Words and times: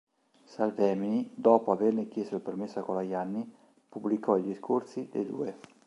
Salvemini, 0.45 1.29
dopo 1.35 1.71
averne 1.71 2.07
chiesto 2.07 2.33
il 2.37 2.41
permesso 2.41 2.79
a 2.79 2.81
Colajanni, 2.81 3.53
pubblicò 3.87 4.35
i 4.35 4.41
discorsi 4.41 5.07
dei 5.11 5.27
due. 5.27 5.59